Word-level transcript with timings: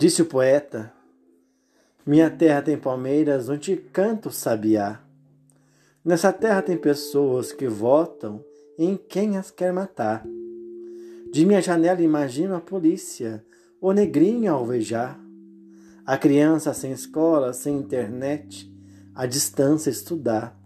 Disse 0.00 0.22
o 0.22 0.24
poeta: 0.24 0.90
Minha 2.06 2.30
terra 2.30 2.62
tem 2.62 2.78
palmeiras 2.78 3.50
onde 3.50 3.76
canta 3.76 4.30
o 4.30 4.32
sabiá. 4.32 4.98
Nessa 6.02 6.32
terra 6.32 6.62
tem 6.62 6.74
pessoas 6.74 7.52
que 7.52 7.68
votam 7.68 8.42
em 8.78 8.96
quem 8.96 9.36
as 9.36 9.50
quer 9.50 9.74
matar. 9.74 10.26
De 11.30 11.44
minha 11.44 11.60
janela 11.60 12.00
imagino 12.00 12.54
a 12.54 12.62
polícia, 12.62 13.44
o 13.78 13.92
negrinho 13.92 14.50
a 14.50 14.54
alvejar. 14.54 15.20
A 16.06 16.16
criança 16.16 16.72
sem 16.72 16.92
escola, 16.92 17.52
sem 17.52 17.76
internet, 17.76 18.72
à 19.14 19.26
distância 19.26 19.90
estudar. 19.90 20.58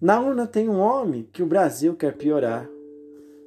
Na 0.00 0.20
urna 0.20 0.46
tem 0.46 0.68
um 0.68 0.78
homem 0.78 1.28
que 1.32 1.42
o 1.42 1.46
Brasil 1.46 1.96
quer 1.96 2.16
piorar. 2.16 2.68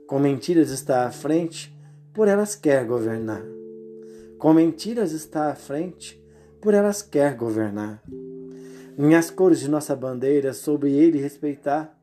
Com 0.05 0.19
mentiras 0.19 0.71
está 0.71 1.07
à 1.07 1.09
frente, 1.09 1.73
por 2.13 2.27
elas 2.27 2.53
quer 2.53 2.85
governar. 2.85 3.58
Com 4.39 4.53
mentiras 4.53 5.11
está 5.11 5.51
à 5.51 5.55
frente, 5.55 6.17
por 6.61 6.73
elas 6.73 7.01
quer 7.01 7.35
governar. 7.35 8.01
Minhas 8.97 9.29
cores 9.29 9.59
de 9.59 9.69
nossa 9.69 9.93
bandeira 9.93 10.53
sobre 10.53 10.93
ele 10.93 11.19
respeitar. 11.19 11.93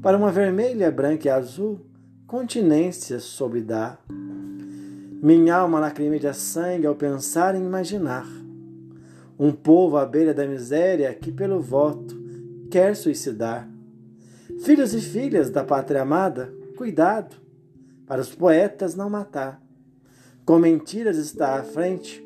Para 0.00 0.16
uma 0.16 0.32
vermelha, 0.32 0.90
branca 0.90 1.28
e 1.28 1.30
azul, 1.30 1.80
continência 2.26 3.20
soube 3.20 3.60
dar. 3.60 4.02
Minha 5.22 5.56
alma 5.56 5.78
lacrimeja 5.78 6.32
sangue 6.32 6.86
ao 6.86 6.94
pensar 6.94 7.54
em 7.54 7.62
imaginar 7.62 8.26
um 9.38 9.52
povo 9.52 9.98
à 9.98 10.06
beira 10.06 10.32
da 10.32 10.46
miséria 10.46 11.12
que 11.12 11.30
pelo 11.30 11.60
voto 11.60 12.18
quer 12.70 12.96
suicidar. 12.96 13.68
Filhos 14.64 14.94
e 14.94 15.00
filhas 15.00 15.50
da 15.50 15.62
pátria 15.62 16.00
amada, 16.00 16.50
cuidado, 16.74 17.36
para 18.06 18.20
os 18.22 18.34
poetas 18.34 18.94
não 18.94 19.10
matar. 19.10 19.60
Com 20.50 20.58
mentiras 20.58 21.16
está 21.16 21.60
à 21.60 21.62
frente, 21.62 22.20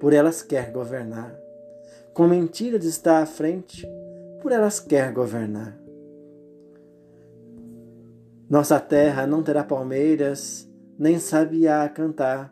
por 0.00 0.14
elas 0.14 0.40
quer 0.40 0.72
governar. 0.72 1.38
Com 2.14 2.26
mentiras 2.26 2.86
está 2.86 3.18
à 3.18 3.26
frente, 3.26 3.86
por 4.40 4.50
elas 4.50 4.80
quer 4.80 5.12
governar. 5.12 5.78
Nossa 8.48 8.80
terra 8.80 9.26
não 9.26 9.42
terá 9.42 9.62
palmeiras, 9.62 10.66
nem 10.98 11.18
sabiá 11.18 11.86
cantar. 11.90 12.50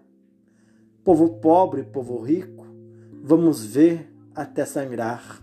Povo 1.02 1.38
pobre, 1.38 1.84
povo 1.84 2.18
rico, 2.18 2.66
vamos 3.22 3.64
ver 3.64 4.12
até 4.34 4.66
sangrar. 4.66 5.40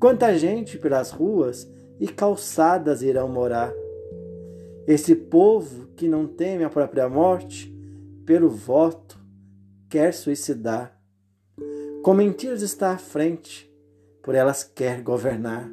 Quanta 0.00 0.36
gente 0.36 0.76
pelas 0.76 1.12
ruas 1.12 1.70
e 2.00 2.08
calçadas 2.08 3.00
irão 3.00 3.28
morar. 3.28 3.72
Esse 4.88 5.14
povo 5.14 5.86
que 5.94 6.08
não 6.08 6.26
teme 6.26 6.64
a 6.64 6.68
própria 6.68 7.08
morte, 7.08 7.71
pelo 8.24 8.48
voto, 8.48 9.18
quer 9.88 10.12
suicidar. 10.14 10.98
Com 12.02 12.14
mentiras 12.14 12.62
está 12.62 12.92
à 12.92 12.98
frente, 12.98 13.70
por 14.22 14.34
elas 14.34 14.64
quer 14.64 15.02
governar. 15.02 15.70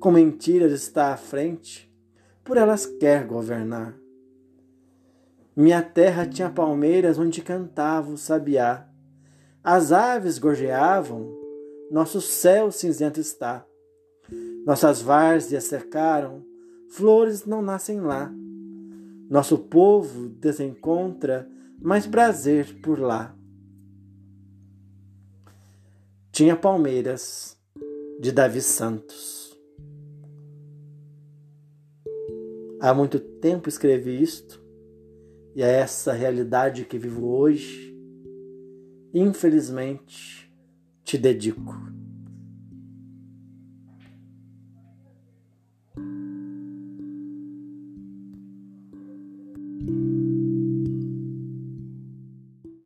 Com 0.00 0.12
mentiras 0.12 0.72
está 0.72 1.12
à 1.12 1.16
frente, 1.16 1.92
por 2.44 2.56
elas 2.56 2.86
quer 2.86 3.26
governar. 3.26 3.96
Minha 5.56 5.82
terra 5.82 6.24
tinha 6.24 6.48
palmeiras 6.48 7.18
onde 7.18 7.42
cantava 7.42 8.12
o 8.12 8.16
sabiá. 8.16 8.88
As 9.62 9.90
aves 9.90 10.38
gorjeavam, 10.38 11.36
nosso 11.90 12.20
céu 12.20 12.70
cinzento 12.70 13.18
está. 13.18 13.66
Nossas 14.64 15.02
várzeas 15.02 15.64
cercaram, 15.64 16.44
flores 16.88 17.44
não 17.44 17.60
nascem 17.60 18.00
lá. 18.00 18.32
Nosso 19.28 19.58
povo 19.58 20.30
desencontra 20.30 21.46
mais 21.78 22.06
prazer 22.06 22.80
por 22.80 22.98
lá. 22.98 23.36
Tinha 26.32 26.56
palmeiras 26.56 27.58
de 28.18 28.32
Davi 28.32 28.62
Santos. 28.62 29.54
Há 32.80 32.94
muito 32.94 33.20
tempo 33.20 33.68
escrevi 33.68 34.22
isto 34.22 34.64
e 35.54 35.62
é 35.62 35.72
essa 35.72 36.12
realidade 36.12 36.84
que 36.84 36.96
vivo 36.96 37.26
hoje, 37.26 37.94
infelizmente, 39.12 40.50
te 41.04 41.18
dedico. 41.18 41.74